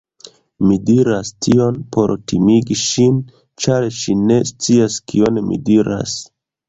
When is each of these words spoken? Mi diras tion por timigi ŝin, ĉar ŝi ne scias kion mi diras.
Mi 0.69 0.75
diras 0.85 1.29
tion 1.47 1.75
por 1.95 2.13
timigi 2.31 2.77
ŝin, 2.85 3.19
ĉar 3.67 3.85
ŝi 3.99 4.17
ne 4.23 4.39
scias 4.53 4.97
kion 5.13 5.43
mi 5.51 5.61
diras. 5.69 6.17